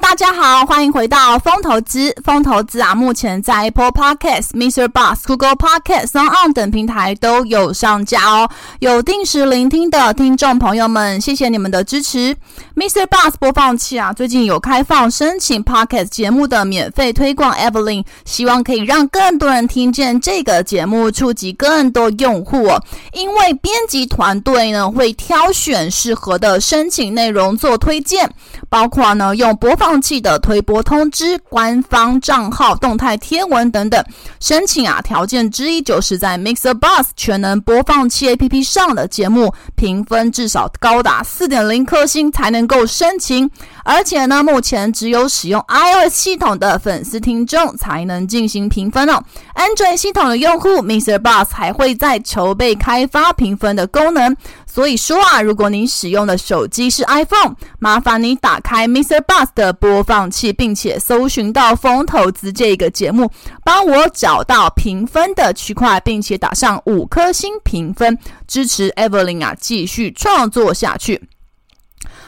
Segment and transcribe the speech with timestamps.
[0.00, 2.14] 大家好，欢迎回到风投资。
[2.24, 4.88] 风投资啊，目前在 Apple Podcast、Mr.
[4.88, 8.48] Boss、Google Podcast、SoundOn 等平台都有上架哦。
[8.80, 12.36] 有定时聆听的听众朋友们，谢谢你们的支持。
[12.76, 13.06] Mr.
[13.06, 22.68] Boss 播放器啊，最近有开放申请 Podcast 节目的免费推广，Evelyn 希望可以让更多人听见这个节目，触及更多用户。
[23.12, 28.28] 因为编辑团队呢会挑选适合的申请内容做推荐，
[28.68, 29.54] 包括呢用。
[29.64, 34.04] 播放器的推播通知、官方账号动态贴文等等，
[34.40, 43.50] 申请啊条件之一就是在 MixerBox 全能播放器 APP 上的节目评分至少高达四点零颗星才能够申请。
[43.84, 49.22] 而且呢，目前只有使用 iOS 系统的粉丝听众才能进行评分哦。
[49.54, 54.34] Android 系统的用户，MixerBox 还会在筹备开发评分的功能。
[54.74, 59.20] 所以说啊，如果您使用的手机是 iPhone，麻烦你打开 Mr.
[59.20, 63.30] Bus 的播放器，并且搜寻到《风投资》这个节目，
[63.64, 71.22] 帮我找到评分的区块，并且打上五颗星评分，支持 Evelyn 啊继续创作下去。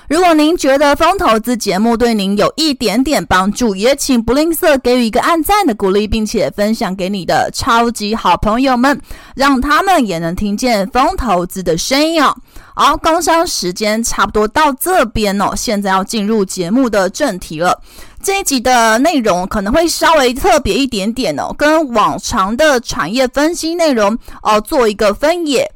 [0.08, 9.00] 如果您觉得风投资节目对您有一点点帮助，也请不吝啬给予一个按赞的鼓励，并且分享给你的超级好朋友们，
[9.34, 12.32] 让他们也能听见风投资的声音哦。
[12.74, 17.80] 好，工商时间差不多到这边哦，现在要进入节目的正题了。
[18.22, 25.68] 这一集的内容可能会稍微特别一点点哦，跟往常的产业分析内容哦做一个分野。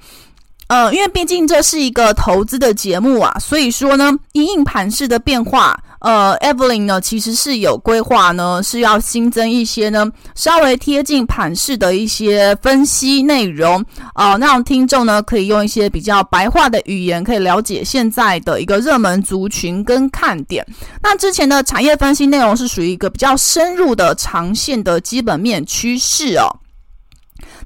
[0.71, 20.65] 呃，因为毕竟这是一个投资的节目啊，所以说呢，因应盘势的变化，呃，Evelyn 呢其实是有规划呢，是要新增一些呢稍微贴近盘势的一些分析内容啊，呃，让听众呢可以用一些比较白话的语言，可以了解现在的一个热门族群跟看点。
[21.03, 26.47] 那之前的产业分析内容是属于一个比较深入的长线的基本面趋势哦。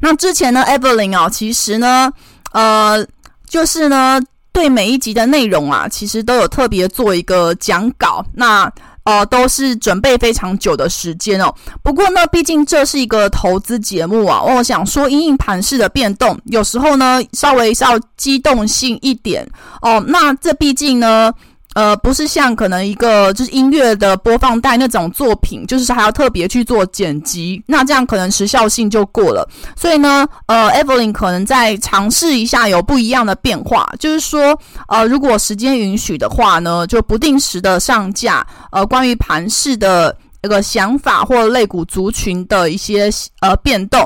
[0.00, 2.10] 那之前呢，Evelyn 啊，其实呢。
[2.54, 3.06] 呃，
[3.46, 4.18] 就是呢，
[4.52, 8.72] 对每一集的内容啊，其实都有特别做一个讲稿，那
[9.02, 11.54] 呃都是准备非常久的时间哦。
[11.82, 19.46] 不过呢，毕竟这是一个投资节目啊，我想说，因应盘势的变动，有时候呢稍微要机动性一点
[19.82, 20.02] 哦。
[20.06, 21.30] 那这毕竟呢。
[21.74, 29.48] 呃，不是像可能一个就是音乐的播放带那种作品，就是还要特别去做剪辑，那这样可能时效性就过了。
[29.76, 34.58] 所以呢，呃，Evelyn 可能再尝试一下有不一样的变化，就是说，
[34.88, 43.10] 呃，如果时间允许的话呢，就不定时的上架，呃，关于盘势的一个想法或类股族群的一些
[43.40, 44.00] 呃变动。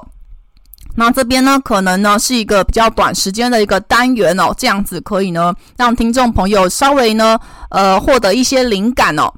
[0.98, 7.38] 那这边呢，可能呢是一个比较短时间的一个单元哦，这样子可以呢让听众朋友稍微呢
[7.70, 9.32] 呃获得一些灵感哦。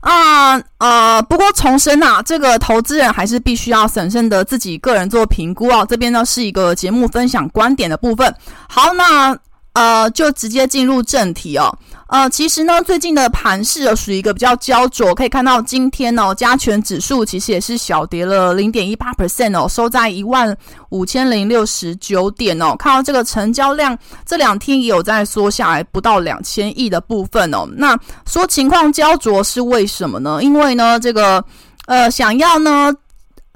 [0.00, 5.86] 啊呃，不过重申啊，这个投资人还是必须要审慎的自己个人做评估哦。
[5.88, 8.34] 这边呢是一个节目分享观点的部分。
[8.68, 9.36] 好，那。
[9.76, 11.78] 呃，就直接进入正题哦。
[12.08, 20.56] 呃，其实呢，最近的盘势属于一个比较焦灼，可以看到今天哦，加权指数其实也是小跌了零点一八 percent 哦，收在一万
[20.90, 22.76] 五千零六十九点哦。
[22.78, 27.66] 看到这个成交量这两天也有在缩下来，不到两千亿的部分哦。
[27.76, 30.40] 那说情况焦灼是为什么呢？
[30.40, 31.44] 因为呢，这个
[31.86, 32.94] 呃，想要呢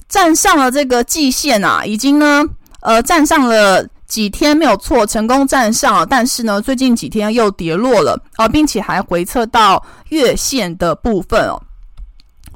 [0.08, 2.44] 站上了这个季线啊，已经呢
[2.80, 3.86] 呃站上了。
[4.10, 11.54] 几天没有错，成功站上，但是呢，最近几天又跌落了啊，并且还回测到月线的部分哦，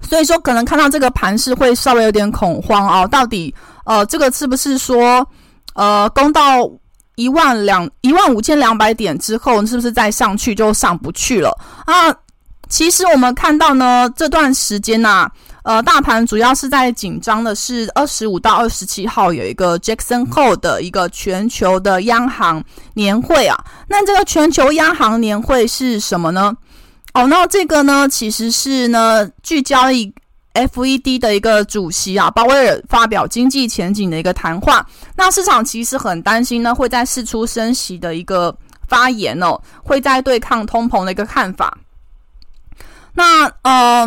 [0.03, 3.55] 所以说可能看到这个盘势会稍微有点恐慌哦，到底
[3.85, 5.25] 呃这个是不是说
[5.75, 6.69] 呃攻到
[7.15, 12.13] 一万两一万五千两百点之后，是不是再上去就上不去了啊？
[12.69, 15.31] 其实我们看到呢，这段时间呐、
[15.65, 22.63] 呃，大盘主要是在紧张的是二十五到二十七号有一个 Jackson Hole 的一个全球的央行
[22.93, 23.59] 年会啊。
[23.89, 26.55] 那这个全球央行年会是什么呢？
[27.15, 30.13] 哦，那这个呢，其实是呢聚焦以
[30.53, 34.87] FED 的一个主席啊鲍威尔发表经济前景的一个谈话。
[35.17, 38.55] 那市场其实很担心呢，会在释出升息的一个
[38.87, 41.79] 发言哦，会在对抗通膨的一个看法。
[43.15, 44.07] 那呃。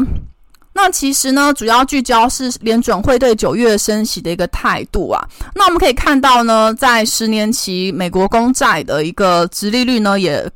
[0.92, 5.24] 其实呢，主要聚焦是联准会对九月升息的一个态度啊。
[5.56, 10.50] 那我们可以看到呢，在十年期美国公债的一个殖利率呢，也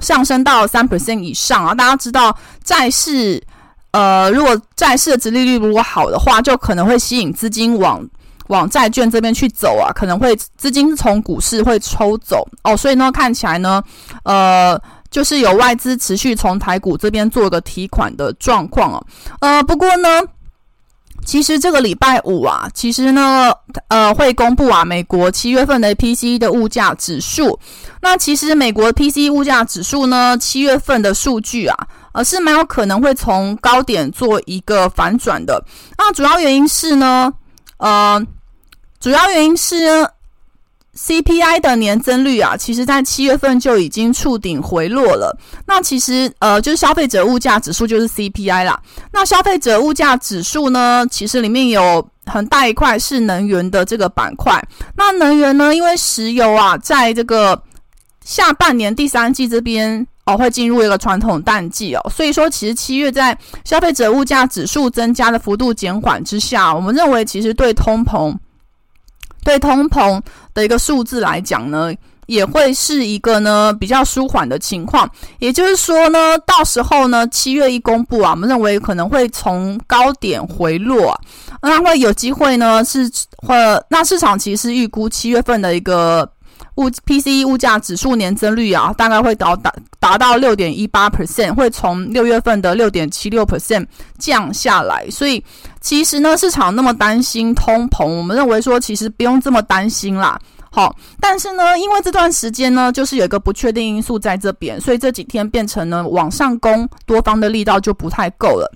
[0.00, 1.74] 上升到三 percent 以上啊。
[1.74, 3.42] 大家知道，债市
[3.92, 8.06] 呃，如果债市的殖利率如果好的话，就可能会吸引资金往
[8.48, 12.76] 往债券这边去走啊，可能会资金从股市会抽走哦。
[12.76, 13.82] 所以呢，看起来呢，
[14.24, 14.80] 呃。
[15.10, 19.06] 就是有外资持续从台股这边做个提款的状况哦，
[19.40, 20.22] 呃，不过呢，
[21.24, 23.52] 其实这个礼拜五啊，其实呢，
[23.88, 27.58] 呃，会公布啊，美国七月份的 PCE 的物价指数。
[28.00, 31.76] 那其实美国 PCE 物价指数呢，七月份的数据啊，
[32.12, 35.60] 呃，是蛮有可能会从高点做一个反转的。
[35.98, 37.32] 那主要原因是呢，
[37.78, 38.24] 呃，
[39.00, 40.08] 主要原因是。
[40.96, 45.34] CPI 的年增率啊，其实在七月份就已经触顶回落了。
[45.66, 48.78] 那其实呃，就是消费者物价指数就是 CPI 啦。
[49.12, 54.60] 那消费者物价指数呢，其实里面有很大一块是能源的这个板块。
[54.96, 57.62] 那能源呢，因为石油啊，在这个
[58.24, 68.36] 下半年第三季这边哦，会进入一个传统淡季哦，所以说其实七月在消费者物价指数增加的幅度减缓之下，我们认为其实对通膨。
[69.44, 70.20] 对通膨
[70.54, 71.92] 的一个数字来讲呢，
[72.26, 75.10] 也会是一个呢比较舒缓的情况。
[75.38, 81.18] 也就是说呢，到时候呢七月一公布啊，我们认为可能会从高点回落，
[81.62, 83.54] 那会有机会呢是或
[83.88, 86.30] 那市场其实预估七月份的一个。
[86.76, 93.84] 物 PCE 物价指数年增率啊，大概会达达达到六点一八 percent，会从六月份的六点七六 percent
[94.18, 95.06] 降下来。
[95.10, 95.44] 所以
[95.80, 100.38] 其实呢，市场那么担心通膨，我们认为说其实不用这么担心啦。
[100.70, 108.70] 好，但是呢，因为这段时间呢，就是有一个不确定因素在这边，所以这几天变成呢往上攻多方的力道就不太够了。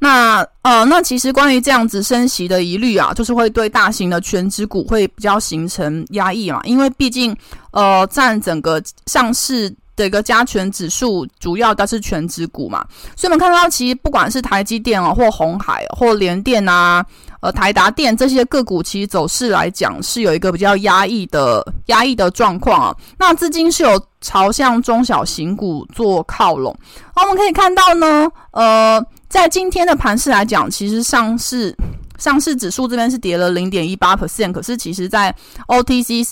[0.00, 7.36] 那呃，那其实关于这样子升息的疑虑啊，就是会对大型的权值股会比较形成压抑嘛，因为毕竟
[7.72, 12.86] 呃占整个上市的一个加权指数，主要的是全值股嘛，
[13.16, 17.04] 所以我们看到其实不管是台积电啊，或红海或联电啊，
[17.40, 26.74] 呃台达电这些个股，其实走势来讲是有一个比较压抑的压抑的状况啊，那资金是有朝向中小型股做靠拢，
[27.14, 29.04] 好，我们可以看到呢，呃。
[29.28, 31.76] 在今天的盘势来讲，其实上市
[32.16, 35.34] 上市指数这边是跌了零点一八 percent，可是其实在
[35.66, 36.26] OTC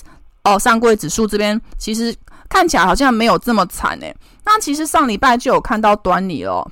[0.44, 2.16] 哦上柜指数这边，其实
[2.48, 4.14] 看起来好像没有这么惨诶。
[4.44, 6.66] 那其实上礼拜就有看到端倪了，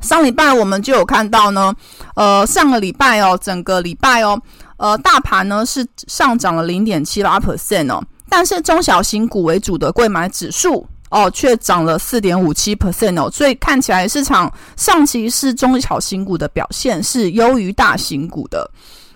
[0.00, 1.74] 上礼拜我们就有看到呢，
[2.14, 4.40] 呃，上个礼拜哦，整个礼拜哦，
[4.76, 10.86] 呃，大盘呢是上涨了零点七八 percent 哦，但是中小型股为主的贵买指数。
[11.08, 18.68] 哦，却涨了四点五七 percent 哦，所以看起来市场上期是中小型股的表现是优于大型股的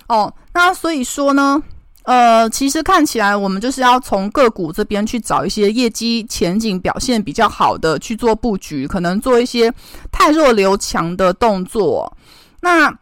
[0.06, 0.32] 哦。
[0.54, 1.60] 那所以说呢，
[2.10, 9.72] 呃，其实看起来我们就是要从个股这边去找一些业绩前景表现比较好的去做布局，可能做一些
[10.10, 12.12] 太弱留强的动作。
[12.60, 12.92] 那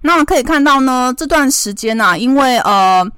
[0.00, 3.08] 那可以看到呢，这段时间啊，因为呃。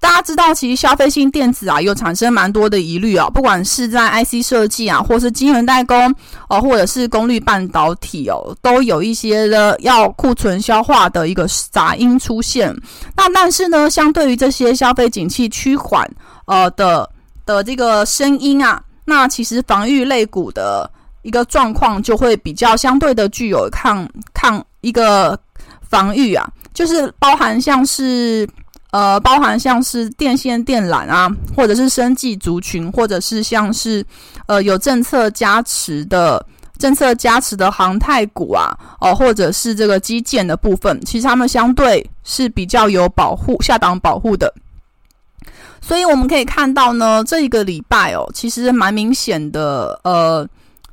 [0.00, 6.12] 大家知道，其实消费性电子啊，有产生蛮多的疑虑啊，不管是在 IC 设计啊，或是晶圆代工
[6.48, 12.74] 哦，或者是功率半导体哦，都有一些的要库存消化的一个杂音出现。
[13.14, 16.10] 那但是呢，相对于这些消费景气趋缓
[16.46, 17.08] 呃的
[17.44, 25.38] 的这个声音啊，那其实防御类股的一个状况就会比较相对的具有抗抗一个
[25.82, 28.48] 防御啊，就是包含像是。
[28.92, 34.04] 呃，包含像是电线电缆啊，或者是生技族群，或者是像是
[34.46, 36.44] 呃有政策加持的
[36.78, 44.52] 政策加持的航太股啊，哦、呃，或者是这个基建的部分，其实他们相对是比较有保护下档保护的。
[45.80, 50.48] 所以我们可以看到呢，这一个礼拜哦，其实蛮明显的，呃。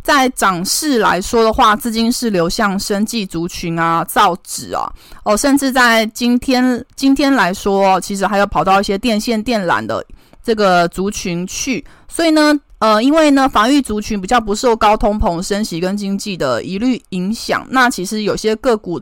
[0.08, 4.90] 在涨势来说的话，资金是流向生技族群啊、造纸啊，
[5.26, 10.02] 哦，甚至在今天今天来说，其实还有跑到一些电线电缆的
[10.42, 11.84] 这个族群去。
[12.08, 19.02] 所以呢，呃，因为呢，防御族群比较不受高通膨升息跟经济的疑虑影响，那其实有些个股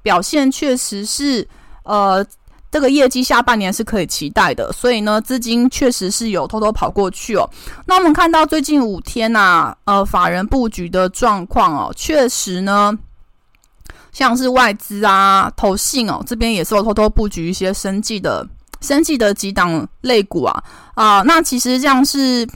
[0.00, 1.46] 表现确实是
[1.82, 2.24] 呃。
[2.76, 7.48] 这个业绩下半年是可以期待的，所以呢，资金确实是有偷偷跑过去哦。
[7.86, 12.92] 那我们看到最近五天呐、呃，法人布局的状况哦，确实呢，
[14.12, 18.46] 像是外资啊、投信哦，这边也是有偷偷布局一些生计的、
[18.82, 20.62] 生计的几档类股啊
[20.94, 21.22] 啊。
[21.22, 22.46] 那其实像是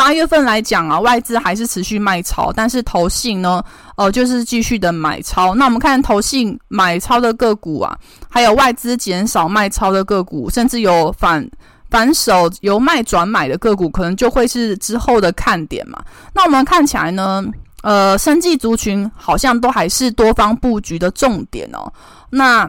[0.00, 3.62] 八月份来讲啊，外资还是持续卖超，但是投信呢，
[3.96, 5.54] 呃，就是继续的买超。
[5.54, 7.94] 那我们看投信买超的个股啊，
[8.30, 11.46] 还有外资减少卖超的个股，甚至有反
[11.90, 16.02] 反手由卖转买的个股，可能就会是之后的看点嘛。
[16.32, 17.44] 那我们看起来呢，
[17.82, 21.92] 呃，生技族群好像都还是多方布局的重点哦。
[22.30, 22.66] 那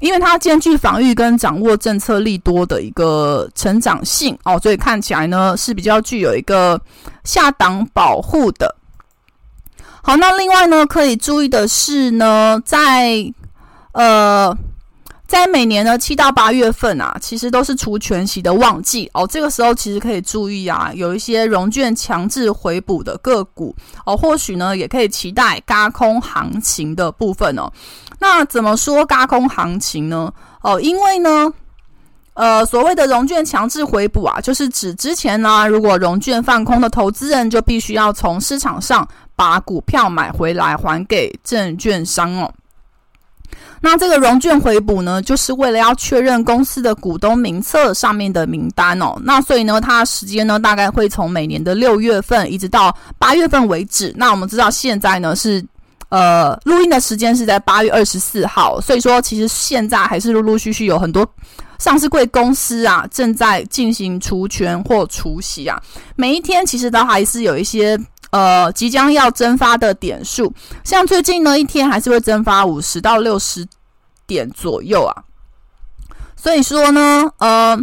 [0.00, 6.80] 因为它兼具防御跟掌握政策利多的一个成长性哦，所以看起来呢是比较具有一个
[7.24, 8.74] 下档保护的。
[10.02, 13.32] 好，那另外呢可以注意的是呢，在
[13.92, 14.54] 呃
[15.26, 27.72] 在每年的七到八月份啊，其实都是除权息的旺季哦，这个时候其实可以注意啊，有一些融券强制回补的个股哦，或许呢也可以期待轧空行情的部分哦。
[28.18, 30.32] 那怎么说轧空行情呢？
[30.60, 31.52] 哦，因为呢，
[32.34, 42.52] 呃，所谓的融券强制回补啊，就是指之前呢，如果融券放空的投资人就必须要从市场上把股票买回来还给证券商哦。
[43.80, 49.14] 那这个融券回补呢，就是为了要确认公司的股东名册上面的名单哦。
[49.22, 54.12] 那所以呢，它的时间呢，大概会从每年的六月份一直到八月份为止。
[54.16, 55.64] 那我们知道现在呢是。
[56.10, 61.26] 呃，录音的时间是在八月二十四号，所以说其实现在还是陆陆续续有很多
[61.80, 65.82] 上市贵公司啊正在进行除权或除息啊，
[66.14, 67.98] 每一天其实都还是有一些
[68.34, 73.64] 呃即将要增发的点数，像最近呢一天还是会增发五十到六十
[74.26, 75.14] 点左右啊，
[76.34, 77.78] 所以说呢，呃。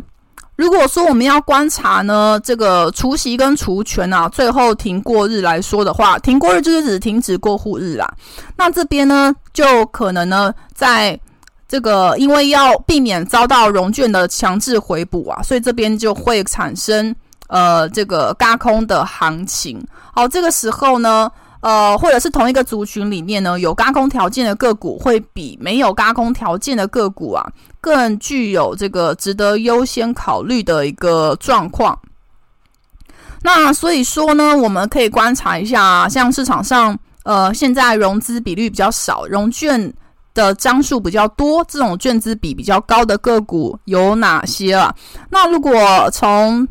[0.57, 8.07] 如果说我们要观察呢，这个除息跟除权啊，最后停过日来说的话，停过日就是指停止过户日啦。
[8.55, 11.19] 那这边呢，就可能呢，在
[11.67, 17.15] 这个因为要避免遭到融券的强制回补啊，所以这边就会产生
[17.47, 19.83] 呃这个轧空的行情。
[20.13, 21.31] 好，这个时候呢。
[21.61, 27.47] 呃，或者是同一个族群里面呢，有轧空条件的个股会比没有轧空条件的个股啊，
[27.79, 31.95] 更具有这个值得优先考虑的一个状况。
[33.43, 39.93] 那所以说呢，我们可以观察一下，像市场上呃，现在融资比率比较少，融券
[40.33, 44.91] 的张数比较多，这种券资比比较高的个股有哪些啊？
[45.29, 46.67] 那如果从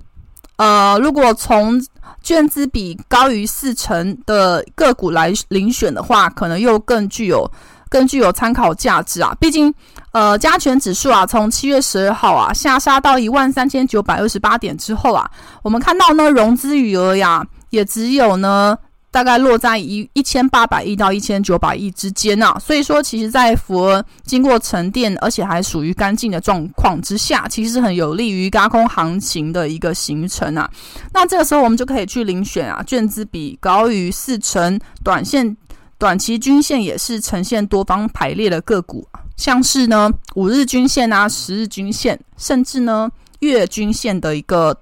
[0.57, 1.81] 呃，如果从
[2.23, 7.51] 券资比高于四成的个股来遴选的话，可能又更具有
[7.89, 9.35] 更具有参考价值啊。
[9.41, 9.73] 毕竟，
[10.13, 15.31] 呃，加权指数啊，从七月十二号啊下杀到一万三千九百二十八点之后啊，
[15.63, 18.77] 我们看到呢，融资余额呀，也只有呢。
[19.11, 30.71] 大概落在一一千八百亿到一千九百亿之间啊，所以说其实，在符合经过沉淀，而且还属于干净的状况之下，其实很有利于高空行情的一个形成啊。
[31.13, 35.57] 那这个时候我们就可以去遴选啊，券资比高于四成，短线
[35.99, 44.81] 短期均线也是呈现多方排列的个股，像是呢五日均线啊、十日均线，甚至呢月均线的一个。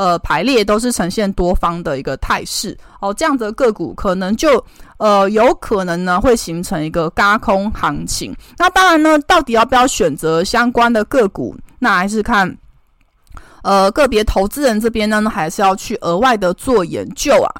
[0.00, 4.64] 呃，排列都是呈现多方的一个态势哦，这样的个股可能就
[4.96, 8.34] 呃有可能呢会形成一个高空行情。
[8.56, 12.56] 那当然呢，到底要不要选择相关的个股，那还是看
[13.62, 17.52] 呃个别投资人这边呢，还是要去额外的做研究啊。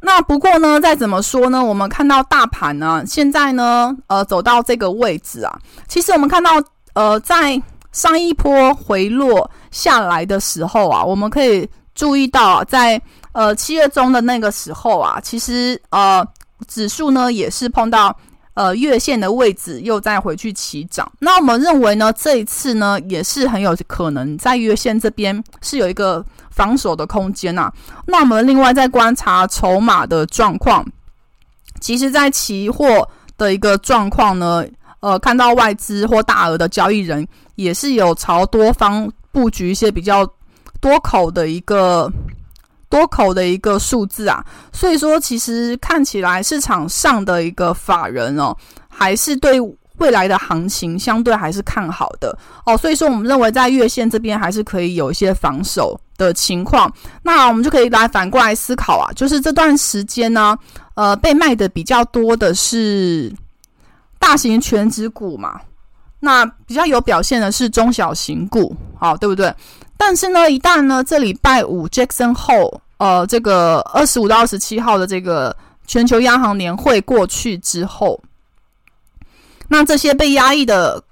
[0.00, 6.50] 那不过呢，再怎么说呢，我们看到大盘呢，现在呢，呃，走到这个位置啊，其实我们看到
[6.94, 7.62] 呃在。
[7.92, 13.00] 上一波回落下来的时候啊，我们可以注意到，在
[13.32, 16.26] 呃七月中的那个时候啊，其实呃
[16.66, 18.16] 指数呢也是碰到
[18.54, 21.10] 呃月线的位置，又再回去起涨。
[21.18, 27.72] 那我们认为呢，这一次呢也是很有可能在月线这边是有一个防守的空间呐、啊。
[28.06, 30.86] 那我们另外再观察筹码的状况，
[31.80, 33.06] 其实在期货
[33.36, 34.64] 的一个状况呢，
[35.02, 37.28] 呃，看到外资或大额的交易人。
[37.56, 40.26] 也是有朝多方布局一些比较
[40.80, 42.10] 多口的一个
[42.88, 44.42] 多口的一个数字啊，
[44.72, 48.56] 所以说其实看起来市场上的一个法人哦，
[48.88, 49.60] 还是对
[49.98, 56.90] 未来的行情相对还是看好的哦，所以说我们认为在月线这边还是可以有一些防守的情况，
[57.22, 60.56] 那我们就可以来反过来思考啊，就是这段时间呢，
[60.94, 63.30] 呃，被卖的比较多的是
[64.22, 65.60] 大型全职股嘛。
[66.20, 69.52] 那比较有表现的是中小型股，好，对不对？
[69.96, 75.56] 但是呢，一旦呢，这礼拜五 Jackson 后呃，这个二十五到二十七号的这个
[75.88, 78.22] 全球央行年会过去之后，
[79.66, 81.02] 那这些被压抑的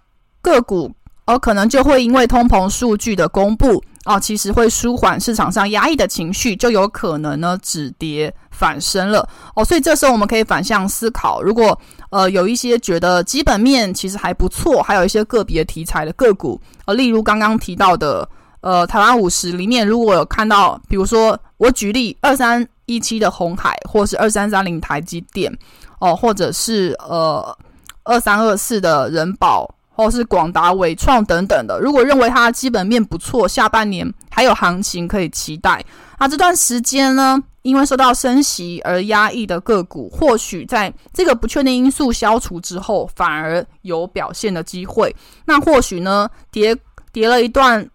[0.41, 0.89] 个股，
[1.25, 9.65] 呃，可能就会因为通膨数据的公布哦，其实会舒缓市场上压抑的情绪，就有可能呢止跌反升了哦。
[9.65, 11.77] 所以这时候我们可以反向思考，如果
[12.11, 18.29] 呃有一些觉得基本面其实还不错，还有一些个别题材的个股，呃，例如刚刚提到的
[18.61, 25.51] 呃台湾五十里面，如果有看到，比如说我举例二三一七的红海，或是二三三零台积电
[25.99, 27.57] 哦，或者是呃
[28.05, 29.75] 二三二四的人保。
[29.93, 34.11] 或是广达、伟创等等的，如果认为它基本面不错，下半年
[34.41, 35.85] 还有行情可以期待，
[36.19, 45.15] 那这段时间呢，因为受到升息而压抑的个股，或许在这个不确定因素消除之后，反而有表现的机会。
[45.45, 46.75] 那或许呢，跌
[47.13, 47.87] 跌了一段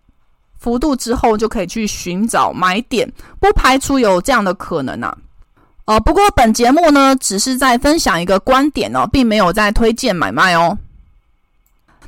[0.59, 5.17] 幅度之后，就可以去寻找买点，不排除有这样的可能啊。
[5.85, 10.77] 呃，不过本节目呢，只是在分享一个观点哦，并没有在推荐买卖哦。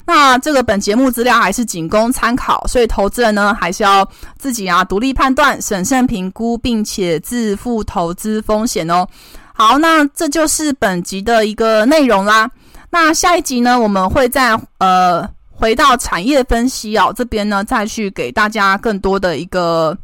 [0.08, 9.06] 那这个本节目资料还是仅供参考，所以投资人呢还是要自己啊独立判断、审慎评估，并且自负投资风险哦。
[9.54, 12.50] 好，那这就是本集的一个内容啦。
[12.90, 19.98] 那下一集呢，我们会再呃回到产业分析哦，这边呢再去给大家更多的一个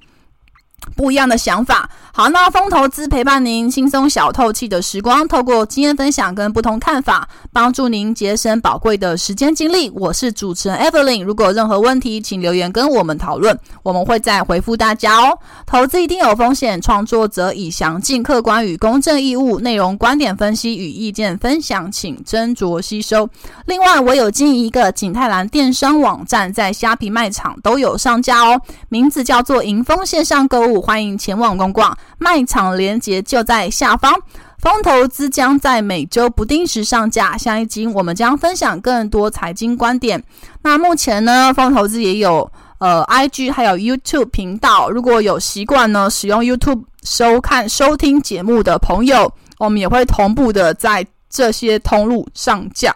[0.95, 1.89] 不一样的想法。
[2.15, 9.89] 好，那风投资陪伴您轻松小透气的时光，透过经验分享跟不同看法，帮助您节省宝贵的时间精力。
[9.95, 15.35] 我是主持人 Evelyn，如果有任何问题，请留言跟我们讨论，我们会再回复大家哦。
[15.65, 23.27] 投资一定有风险，创作者以详尽、客观与公正义务，内容、观点分析与意见分享，请斟酌吸收。
[23.65, 31.97] 另外，我有经营一个景泰蓝电商网站，在虾皮卖场都有上架哦，名字叫做迎风线上购物，欢迎前往逛逛。
[32.17, 34.13] 卖场连接就在下方。
[34.59, 40.23] 风投资将在每周不定时上架，下一集我们将分享更多财经观点。
[40.61, 52.95] 那目前呢，风投资也有呃 IG 还有 YouTube 频道，如果有习惯呢使用 YouTube 收看收听节目的朋友，我们也会同步的在这些通路上架。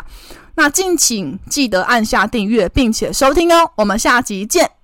[0.56, 3.70] 那敬请记得按下订阅，并且收听哦。
[3.76, 4.77] 我们下集见。